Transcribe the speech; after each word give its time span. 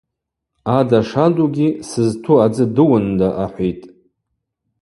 Ада 0.77 0.99
шадугьи— 1.09 1.67
Сызту 1.89 2.33
адзы 2.45 2.65
дыуында,— 2.75 3.29
ахӏвитӏ. 3.43 3.85